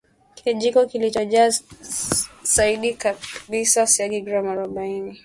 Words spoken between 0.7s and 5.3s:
kilichojaa kabisa siagi gram arobaini